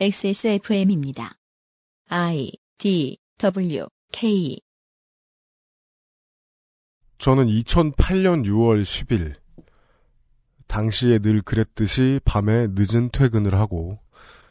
[0.00, 1.38] XSFM입니다.
[2.08, 4.58] I D W K
[7.18, 9.34] 저는 2008년 6월 10일
[10.66, 14.00] 당시에 늘 그랬듯이 밤에 늦은 퇴근을 하고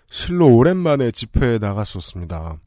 [0.09, 2.62] 실로 오랜만에 집회에 나갔었습니다.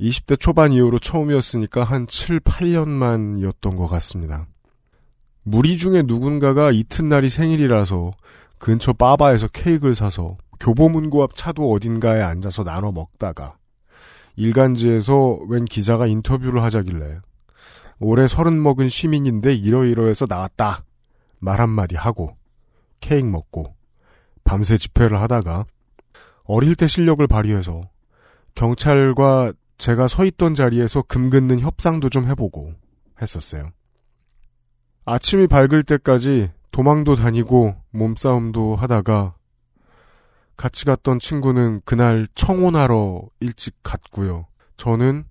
[0.00, 4.46] 20대 초반 이후로 처음이었으니까 한 7, 8년만이었던 것 같습니다.
[5.42, 8.12] 무리 중에 누군가가 이튿날이 생일이라서
[8.58, 13.56] 근처 바바에서 케이크를 사서 교보문고 앞 차도 어딘가에 앉아서 나눠 먹다가
[14.36, 17.20] 일간지에서 웬 기자가 인터뷰를 하자길래
[18.00, 20.84] 올해 서른 먹은 시민인데 이러이러해서 나왔다
[21.38, 22.36] 말 한마디 하고
[23.00, 23.74] 케이크 먹고
[24.44, 25.66] 밤새 집회를 하다가
[26.44, 27.82] 어릴 때 실력을 발휘해서
[28.54, 32.74] 경찰과 제가 서 있던 자리에서 금 긋는 협상도 좀 해보고
[33.20, 33.70] 했었어요.
[35.04, 39.34] 아침이 밝을 때까지 도망도 다니고 몸싸움도 하다가
[40.58, 44.48] 같이 갔던 친구는 그날 청혼하러 일찍 갔고요.
[44.76, 45.24] 저는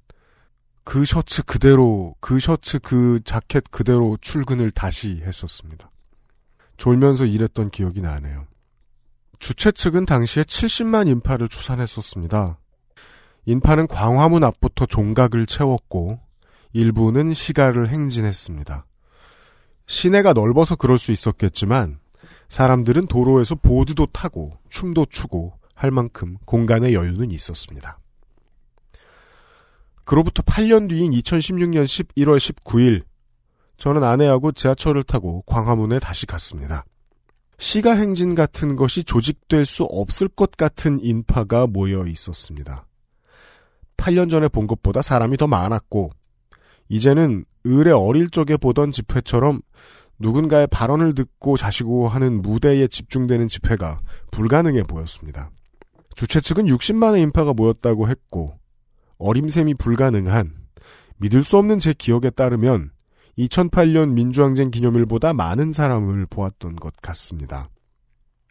[0.85, 5.91] 그 셔츠 그대로, 그 셔츠 그 자켓 그대로 출근을 다시 했었습니다.
[6.77, 8.47] 졸면서 일했던 기억이 나네요.
[9.37, 12.57] 주최 측은 당시에 70만 인파를 추산했었습니다.
[13.45, 16.21] 인파는 광화문 앞부터 종각을 채웠고
[16.71, 18.85] 일부는 시가를 행진했습니다.
[19.87, 21.99] 시내가 넓어서 그럴 수 있었겠지만
[22.49, 27.99] 사람들은 도로에서 보드도 타고 춤도 추고 할 만큼 공간의 여유는 있었습니다.
[30.05, 33.03] 그로부터 8년 뒤인 2016년 11월 19일
[33.77, 36.85] 저는 아내하고 지하철을 타고 광화문에 다시 갔습니다.
[37.59, 42.85] 시가 행진 같은 것이 조직될 수 없을 것 같은 인파가 모여 있었습니다.
[43.97, 46.11] 8년 전에 본 것보다 사람이 더 많았고
[46.89, 49.61] 이제는 을의 어릴 적에 보던 집회처럼
[50.19, 54.01] 누군가의 발언을 듣고 자시고 하는 무대에 집중되는 집회가
[54.31, 55.51] 불가능해 보였습니다.
[56.15, 58.57] 주최 측은 60만의 인파가 모였다고 했고
[59.19, 60.53] 어림셈이 불가능한
[61.17, 62.91] 믿을 수 없는 제 기억에 따르면
[63.37, 67.69] 2008년 민주항쟁 기념일보다 많은 사람을 보았던 것 같습니다.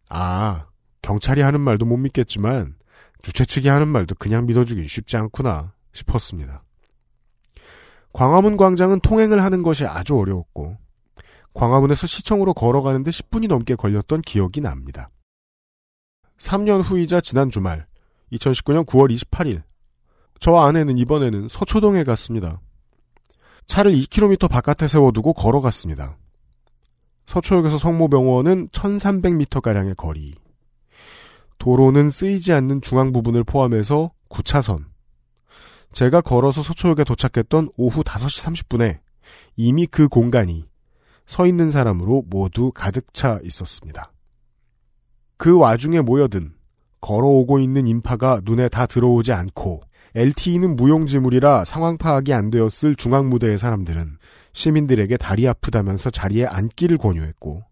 [0.09, 0.67] 아,
[1.03, 2.77] 경찰이 하는 말도 못 믿겠지만
[3.23, 6.63] 주최 측이 하는 말도 그냥 믿어주긴 쉽지 않구나 싶었습니다.
[8.13, 10.77] 광화문 광장은 통행을 하는 것이 아주 어려웠고
[11.57, 15.11] 광화문에서 시청으로 걸어가는데 10분이 넘게 걸렸던 기억이 납니다.
[16.39, 17.87] 3년 후이자 지난 주말
[18.33, 19.63] 2019년 9월 28일
[20.39, 22.61] 저와 아내는 이번에는 서초동에 갔습니다.
[23.67, 26.19] 차를 2km 바깥에 세워두고 걸어갔습니다.
[27.25, 30.35] 서초역에서 성모병원은 1300m가량의 거리.
[31.59, 34.85] 도로는 쓰이지 않는 중앙 부분을 포함해서 9차선.
[35.93, 38.99] 제가 걸어서 서초역에 도착했던 오후 5시 30분에
[39.57, 40.67] 이미 그 공간이
[41.27, 44.13] 서 있는 사람으로 모두 가득 차 있었습니다.
[45.37, 46.55] 그 와중에 모여든
[47.01, 49.83] 걸어오고 있는 인파가 눈에 다 들어오지 않고
[50.15, 54.17] LTE는 무용지물이라 상황 파악이 안 되었을 중앙무대의 사람들은
[54.55, 57.63] 시민들에게 다리 아프다면서 자리에 앉기를 권유했고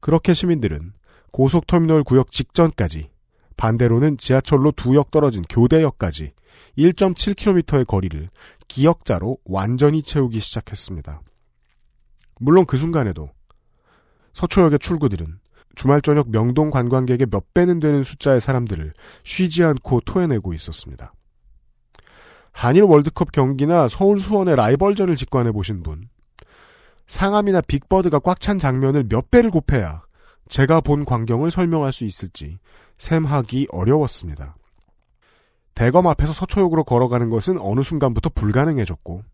[0.00, 0.92] 그렇게 시민들은
[1.30, 3.08] 고속터미널 구역 직전까지
[3.56, 6.32] 반대로는 지하철로 두 역 떨어진 교대역까지
[6.76, 8.28] 1.7km의 거리를
[8.68, 11.22] 기역자로 완전히 채우기 시작했습니다.
[12.38, 13.30] 물론 그 순간에도
[14.32, 15.38] 서초역의 출구들은
[15.74, 18.92] 주말 저녁 명동 관광객의 몇 배는 되는 숫자의 사람들을
[19.24, 21.12] 쉬지 않고 토해내고 있었습니다.
[22.52, 26.08] 한일 월드컵 경기나 서울 수원의 라이벌전을 직관해 보신 분,
[27.06, 30.02] 상암이나 빅버드가 꽉 찬 장면을 몇 배를 곱해야
[30.48, 32.58] 제가 본 광경을 설명할 수 있을지
[32.98, 34.56] 셈하기 어려웠습니다.
[35.74, 39.24] 대검 앞에서 서초역으로 걸어가는 것은 어느 순간부터 불가능해졌고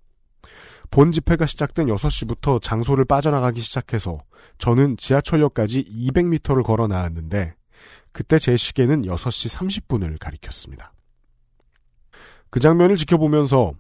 [0.91, 4.19] 본 집회가 시작된 6시부터 장소를 빠져나가기 시작해서
[4.59, 7.55] 저는 지하철역까지 200m를 걸어 나왔는데
[8.13, 10.93] 그때 제 시계는 6시 30분을 가리켰습니다.
[12.51, 13.73] 그 장면을 지켜보면서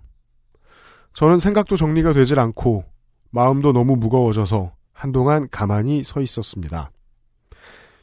[1.15, 2.85] 저는 생각도 정리가 되질 않고
[3.31, 6.93] 마음도 너무 무거워져서 한동안 가만히 서 있었습니다.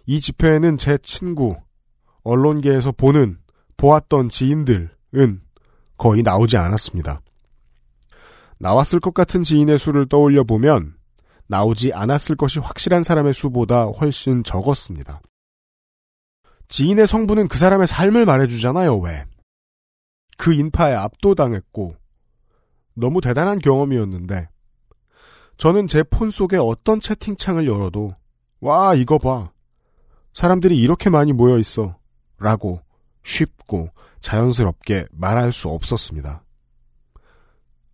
[0.05, 1.55] 이 집회에는 제 친구,
[2.23, 3.39] 언론계에서 보는,
[3.77, 4.89] 보았던 지인들은
[5.97, 7.21] 거의 나오지 않았습니다.
[8.59, 10.95] 나왔을 것 같은 지인의 수를 떠올려 보면
[11.47, 15.21] 나오지 않았을 것이 확실한 사람의 수보다 훨씬 적었습니다.
[16.67, 19.23] 지인의 성분은 그 사람의 삶을 말해주잖아요, 왜?
[20.37, 21.95] 그 인파에 압도당했고,
[22.93, 24.49] 너무 대단한 경험이었는데,
[25.57, 28.13] 저는 제 폰 속에 어떤 채팅창을 열어도,
[28.59, 29.51] 와, 이거 봐.
[30.33, 31.97] 사람들이 이렇게 많이 모여 있어.
[32.37, 32.81] 라고
[33.23, 33.89] 쉽고
[34.19, 36.43] 자연스럽게 말할 수 없었습니다.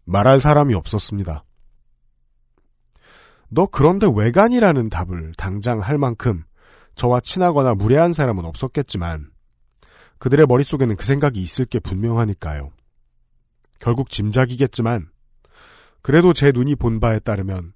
[0.06, 1.44] 말할 사람이 없었습니다.
[3.50, 6.44] 너 그런데 외간이라는 답을 당장 할 만큼
[6.96, 9.32] 저와 친하거나 무례한 사람은 없었겠지만
[10.18, 12.72] 그들의 머릿속에는 그 생각이 있을 게 분명하니까요.
[13.80, 15.10] 결국 짐작이겠지만
[16.02, 17.74] 그래도 제 눈이 본 바에 따르면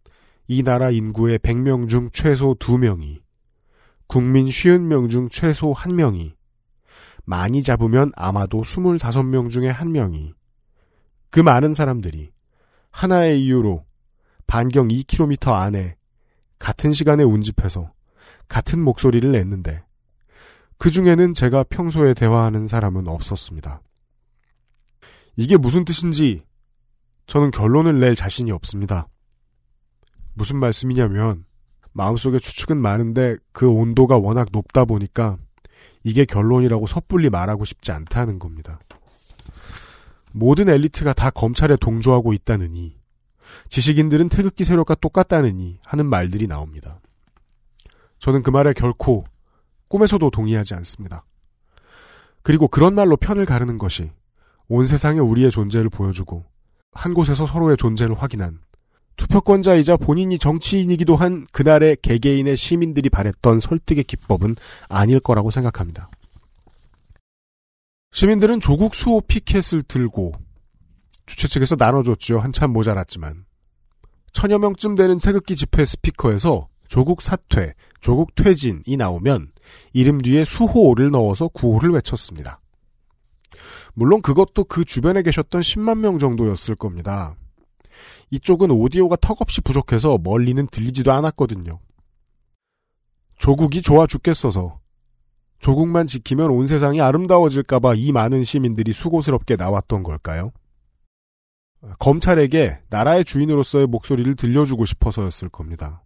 [0.47, 3.21] 이 나라 인구의 100명 중 최소 2명이
[4.07, 6.33] 국민 50명 중 최소 1명이
[7.25, 10.36] 많이 잡으면 아마도 25명 중에 1명이
[11.29, 12.31] 그 많은 사람들이
[12.91, 13.85] 하나의 이유로
[14.47, 15.95] 반경 2km 안에
[16.59, 17.91] 같은 시간에 운집해서
[18.47, 19.83] 같은 목소리를 냈는데
[20.77, 23.81] 그 중에는 제가 평소에 대화하는 사람은 없었습니다.
[25.35, 26.43] 이게 무슨 뜻인지
[27.27, 29.07] 저는 결론을 낼 자신이 없습니다.
[30.33, 31.45] 무슨 말씀이냐면
[31.91, 35.37] 마음속에 추측은 많은데 그 온도가 워낙 높다 보니까
[36.03, 38.79] 이게 결론이라고 섣불리 말하고 싶지 않다는 겁니다.
[40.31, 42.97] 모든 엘리트가 다 검찰에 동조하고 있다느니
[43.69, 46.99] 지식인들은 태극기 세력과 똑같다느니 하는 말들이 나옵니다.
[48.19, 49.23] 저는 그 말에 결코
[49.87, 51.25] 꿈에서도 동의하지 않습니다.
[52.43, 54.11] 그리고 그런 말로 편을 가르는 것이
[54.67, 56.45] 온 세상에 우리의 존재를 보여주고
[56.91, 58.59] 한 곳에서 서로의 존재를 확인한
[59.17, 64.55] 투표권자이자 본인이 정치인이기도 한 그날의 개개인의 시민들이 바랬던 설득의 기법은
[64.87, 66.09] 아닐 거라고 생각합니다.
[68.17, 70.33] 시민들은 조국 수호 피켓을 들고
[71.27, 72.39] 주최 측에서 나눠줬죠.
[72.39, 73.45] 한참 모자랐지만.
[74.31, 79.51] 천여 명쯤 되는 태극기 집회 스피커에서 조국 사퇴, 조국 퇴진이 나오면
[79.93, 82.59] 이름 뒤에 수호를 넣어서 구호를 외쳤습니다.
[83.93, 87.35] 물론 그것도 그 주변에 계셨던 10만 명 정도였을 겁니다.
[88.31, 91.79] 이쪽은 오디오가 턱없이 부족해서 멀리는 들리지도 않았거든요.
[93.37, 94.79] 조국이 좋아 죽겠어서
[95.59, 100.51] 조국만 지키면 온 세상이 아름다워질까봐 이 많은 시민들이 수고스럽게 나왔던 걸까요?
[101.99, 106.03] 검찰에게 나라의 주인으로서의 목소리를 들려주고 싶어서였을 겁니다.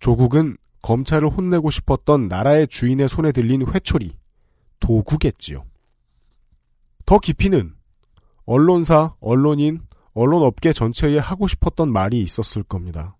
[0.00, 4.16] 조국은 검찰을 혼내고 싶었던 나라의 주인의 손에 들린 회초리,
[4.80, 5.64] 도구겠지요.
[7.06, 7.74] 더 깊이는
[8.44, 9.80] 언론사, 언론인,
[10.12, 13.16] 언론업계 전체에 하고 싶었던 말이 있었을 겁니다.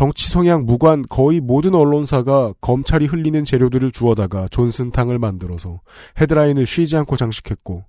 [0.00, 5.82] 정치 성향 무관 거의 모든 언론사가 검찰이 흘리는 재료들을 주워다가 존슨탕을 만들어서
[6.18, 7.84] 헤드라인을 쉬지 않고 장식했고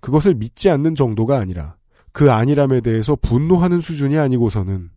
[0.00, 1.76] 그것을 믿지 않는 정도가 아니라
[2.12, 4.90] 그 아니람에 대해서 분노하는 수준이 아니고서는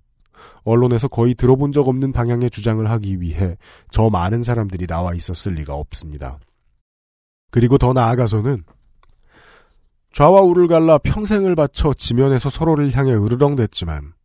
[0.65, 3.55] 언론에서 거의 들어본 적 없는 방향의 주장을 하기 위해
[3.89, 6.39] 저 많은 사람들이 나와 있었을 리가 없습니다.
[7.51, 8.65] 그리고 더 나아가서는
[10.11, 14.18] 좌와 우를 갈라 평생을 바쳐 지면에서 서로를 향해 으르렁댔지만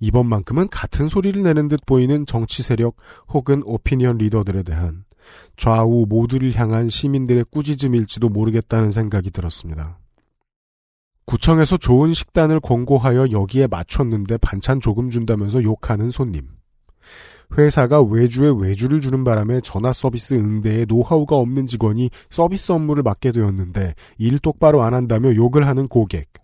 [0.00, 2.96] 이번만큼은 같은 소리를 내는 듯 보이는 정치 세력
[3.28, 5.04] 혹은 오피니언 리더들에 대한
[5.56, 9.98] 좌우 모두를 향한 시민들의 꾸짖음일지도 모르겠다는 생각이 들었습니다.
[11.26, 16.48] 구청에서 좋은 식단을 권고하여 여기에 맞췄는데 반찬 조금 준다면서 욕하는 손님.
[17.56, 23.94] 회사가 외주에 외주를 주는 바람에 전화 서비스 응대에 노하우가 없는 직원이 서비스 업무를 맡게 되었는데
[24.18, 26.43] 일 똑바로 안 한다며 욕을 하는 고객.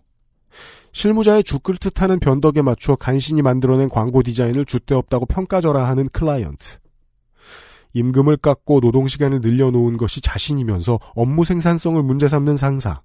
[0.93, 6.79] 실무자의 죽을 듯하는 변덕에 맞추어 간신히 만들어낸 광고 디자인을 줏대없다고 평가절하 하는 클라이언트.
[7.93, 13.01] 임금을 깎고 노동시간을 늘려놓은 것이 자신이면서 업무 생산성을 문제 삼는 상사.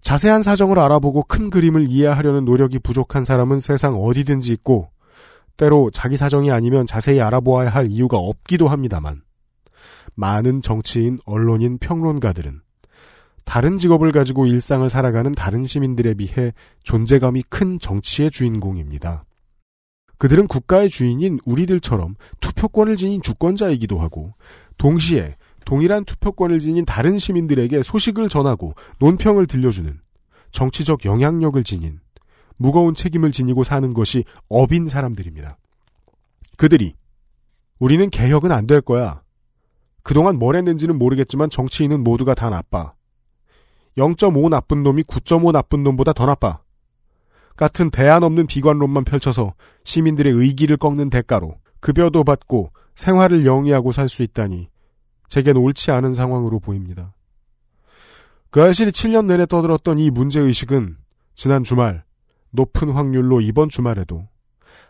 [0.00, 4.90] 자세한 사정을 알아보고 큰 그림을 이해하려는 노력이 부족한 사람은 세상 어디든지 있고
[5.56, 9.22] 때로 자기 사정이 아니면 자세히 알아보아야 할 이유가 없기도 합니다만
[10.14, 12.60] 많은 정치인, 언론인, 평론가들은
[13.44, 19.24] 다른 직업을 가지고 일상을 살아가는 다른 시민들에 비해 존재감이 큰 정치의 주인공입니다.
[20.18, 24.34] 그들은 국가의 주인인 우리들처럼 투표권을 지닌 주권자이기도 하고
[24.78, 30.00] 동시에 동일한 투표권을 지닌 다른 시민들에게 소식을 전하고 논평을 들려주는
[30.52, 32.00] 정치적 영향력을 지닌
[32.56, 35.58] 무거운 책임을 지니고 사는 것이 업인 사람들입니다.
[36.56, 36.94] 그들이
[37.80, 39.22] 우리는 개혁은 안 될 거야.
[40.04, 42.94] 그동안 뭘 했는지는 모르겠지만 정치인은 모두가 다 나빠.
[43.96, 46.60] 0.5 나쁜 놈이 9.5 나쁜 놈보다 더 나빠.
[47.56, 54.22] 같은 대안 없는 비관론만 펼쳐서 시민들의 의기를 꺾는 대가로 급여도 받고 생활을 영위하고 살 수
[54.22, 54.68] 있다니
[55.28, 57.12] 제겐 옳지 않은 상황으로 보입니다.
[58.50, 60.96] 그 알실이 7년 내내 떠들었던 이 문제의식은
[61.34, 62.04] 지난 주말
[62.50, 64.28] 높은 확률로 이번 주말에도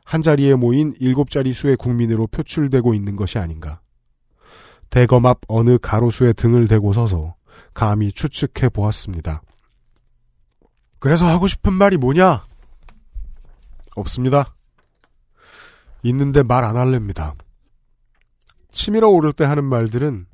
[0.05, 3.81] 한자리에 모인 7자리 수의 국민으로 표출되고 있는 것이 아닌가.
[4.91, 7.35] 대검 앞 어느 가로수에 등을 대고 서서
[7.75, 9.43] 감히 추측해 보았습니다.
[10.99, 12.45] 그래서 하고 싶은 말이 뭐냐?
[13.97, 14.55] 없습니다.
[16.03, 17.35] 있는데 말 안 할랍니다.
[18.71, 20.27] 치밀어 오를 때 하는 말들은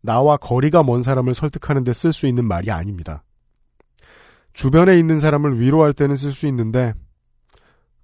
[0.00, 3.22] 나와 거리가 먼 사람을 설득하는 데 쓸 수 있는 말이 아닙니다.
[4.52, 6.94] 주변에 있는 사람을 위로할 때는 쓸 수 있는데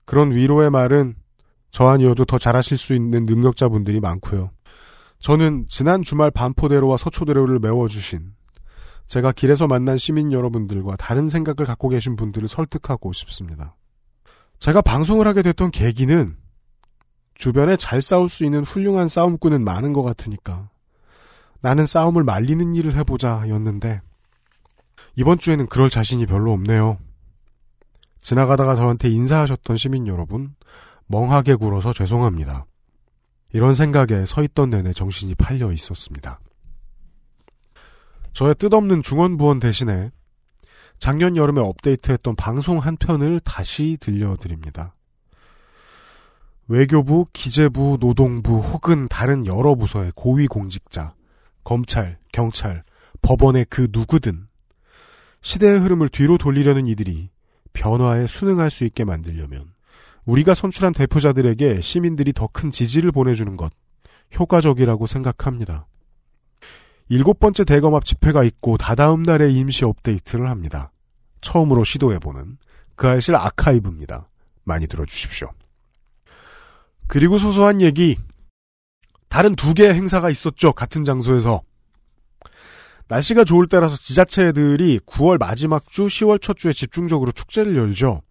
[0.04, 1.14] 그런 위로의 말은
[1.70, 4.50] 저 아니어도 더 잘하실 수 있는 능력자분들이 많고요.
[5.24, 8.34] 저는 지난 주말 반포대로와 서초대로를 메워주신
[9.06, 13.74] 제가 길에서 만난 시민 여러분들과 다른 생각을 갖고 계신 분들을 설득하고 싶습니다.
[14.58, 16.36] 제가 방송을 하게 됐던 계기는
[17.36, 20.68] 주변에 잘 싸울 수 있는 훌륭한 싸움꾼은 많은 것 같으니까
[21.62, 24.02] 나는 싸움을 말리는 일을 해보자 였는데
[25.16, 26.98] 이번 주에는 그럴 자신이 별로 없네요.
[28.20, 30.54] 지나가다가 저한테 인사하셨던 시민 여러분
[31.06, 32.66] 멍하게 굴어서 죄송합니다.
[33.54, 36.40] 이런 생각에 서 있던 내내 정신이 팔려 있었습니다.
[38.32, 40.10] 저의 뜻없는 중원부원 대신에
[40.98, 44.96] 작년 여름에 업데이트했던 방송 한 편을 다시 들려드립니다.
[46.66, 51.14] 외교부, 기재부, 노동부 혹은 다른 여러 부서의 고위 공직자,
[51.62, 52.82] 검찰, 경찰,
[53.22, 54.48] 법원의 그 누구든
[55.42, 57.30] 시대의 흐름을 뒤로 돌리려는 이들이
[57.72, 59.73] 변화에 순응할 수 있게 만들려면
[60.26, 63.72] 우리가 선출한 대표자들에게 시민들이 더 큰 지지를 보내주는 것
[64.38, 65.86] 효과적이라고 생각합니다.
[67.08, 70.90] 일곱 번째 대검합 집회가 있고 다다음 날에 임시 업데이트를 합니다.
[71.40, 72.56] 처음으로 시도해보는
[72.96, 74.28] 그 알실 아카이브입니다.
[74.64, 75.50] 많이 들어주십시오.
[77.06, 78.16] 그리고 소소한 얘기.
[79.28, 80.72] 다른 두 개의 행사가 있었죠.
[80.72, 81.62] 같은 장소에서.
[83.08, 88.22] 날씨가 좋을 때라서 지자체들이 9월 마지막 주, 10월 첫 주에 집중적으로 축제를 열죠.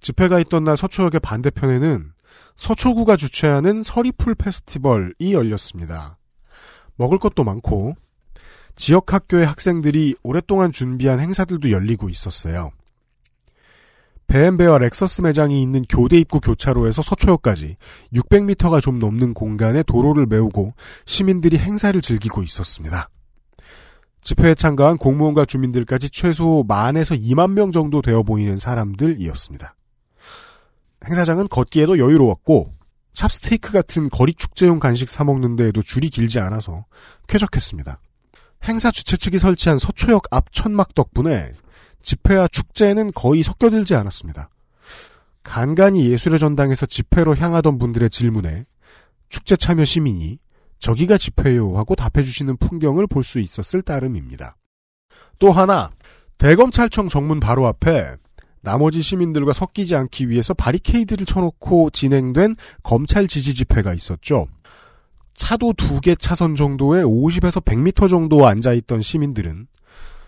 [0.00, 2.12] 집회가 있던 날 서초역의 반대편에는
[2.56, 6.18] 서초구가 주최하는 서리풀 페스티벌이 열렸습니다.
[6.96, 7.94] 먹을 것도 많고
[8.74, 12.70] 지역 학교의 학생들이 오랫동안 준비한 행사들도 열리고 있었어요.
[14.28, 17.76] 베엠베와 렉서스 매장이 있는 교대 입구 교차로에서 서초역까지
[18.12, 20.74] 600m가 좀 넘는 공간에 도로를 메우고
[21.06, 23.08] 시민들이 행사를 즐기고 있었습니다.
[24.20, 29.74] 집회에 참가한 공무원과 주민들까지 최소 만에서 2만 명 정도 되어 보이는 사람들이었습니다.
[31.06, 32.74] 행사장은 걷기에도 여유로웠고
[33.12, 36.86] 찹스테이크 같은 거리 축제용 간식 사 먹는 데에도 줄이 길지 않아서
[37.26, 38.00] 쾌적했습니다.
[38.64, 41.52] 행사 주최 측이 설치한 서초역 앞 천막 덕분에
[42.02, 44.50] 집회와 축제는 거의 섞여들지 않았습니다.
[45.42, 48.66] 간간히 예술의 전당에서 집회로 향하던 분들의 질문에
[49.28, 50.38] 축제 참여 시민이
[50.78, 54.56] 저기가 집회요 하고 답해주시는 풍경을 볼 수 있었을 따름입니다.
[55.38, 55.90] 또 하나
[56.38, 58.14] 대검찰청 정문 바로 앞에
[58.68, 64.46] 나머지 시민들과 섞이지 않기 위해서 바리케이드를 쳐놓고 진행된 검찰 지지 집회가 있었죠.
[65.32, 69.68] 차도 두 개 차선 정도에 50에서 100m 정도 앉아있던 시민들은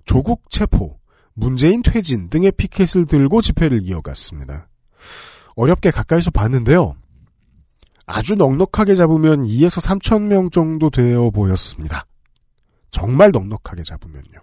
[0.06, 0.96] 조국 체포,
[1.34, 4.68] 문재인 퇴진 등의 피켓을 들고 집회를 이어갔습니다.
[5.54, 6.94] 어렵게 가까이서 봤는데요.
[8.06, 12.06] 아주 넉넉하게 잡으면 2에서 3천 명 정도 되어 보였습니다.
[12.90, 14.40] 정말 넉넉하게 잡으면요.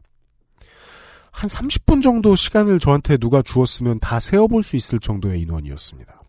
[1.38, 6.24] 한 30분 정도 시간을 저한테 누가 주었으면 다 세어볼 수 있을 정도의 인원이었습니다.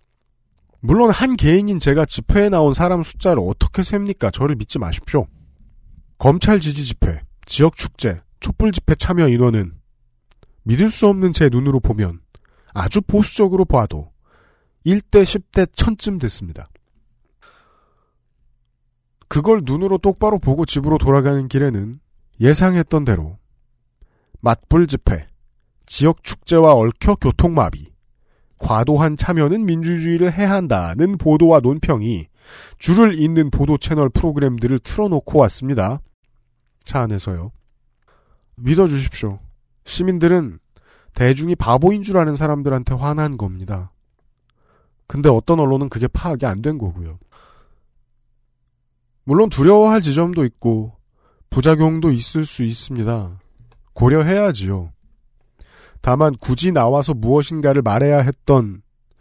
[0.80, 4.30] 물론 한 개인인 제가 집회에 나온 사람 숫자를 어떻게 셉니까?
[4.30, 5.26] 저를 믿지 마십시오.
[6.18, 9.72] 검찰 지지 집회, 지역 축제, 촛불 집회 참여 인원은
[10.64, 12.20] 믿을 수 없는 제 눈으로 보면
[12.74, 14.12] 아주 보수적으로 봐도
[14.84, 16.68] 1대 10대 1000쯤 됐습니다.
[19.26, 21.94] 그걸 눈으로 똑바로 보고 집으로 돌아가는 길에는
[22.42, 23.38] 예상했던 대로
[24.40, 25.26] 맞불 집회,
[25.86, 27.92] 지역 축제와 얽혀 교통마비,
[28.58, 32.26] 과도한 참여는 민주주의를 해한다는 보도와 논평이
[32.78, 36.00] 줄을 잇는 보도 채널 프로그램들을 틀어놓고 왔습니다.
[36.84, 37.52] 차 안에서요.
[38.56, 39.38] 믿어주십시오.
[39.84, 40.58] 시민들은
[41.14, 43.92] 대중이 바보인 줄 아는 사람들한테 화난 겁니다.
[45.06, 47.18] 근데 어떤 언론은 그게 파악이 안 된 거고요.
[49.24, 50.96] 물론 두려워할 지점도 있고
[51.50, 53.38] 부작용도 있을 수 있습니다.
[53.98, 54.92] 고려해야지요.
[56.00, 58.80] 다만 굳이 나와서 무엇인가를 말해야 했던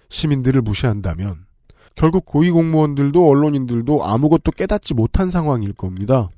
[0.09, 1.47] 시민들을 무시한다면
[1.95, 6.29] 결국 고위공무원들도 언론인들도 아무것도 깨닫지 못한 상황일 겁니다.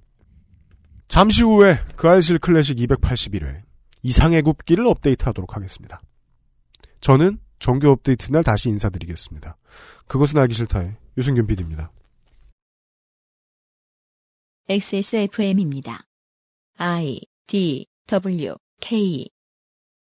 [1.10, 3.62] 잠시 후에 그 알실 클래식 281회
[4.03, 6.00] 이상의 굽기를 업데이트하도록 하겠습니다.
[7.01, 9.58] 저는 정규 업데이트 날 다시 인사드리겠습니다.
[10.08, 11.91] 그것은 알기 싫다의 유승균 PD입니다.
[14.69, 16.05] XSFM입니다.
[16.77, 19.30] I D W K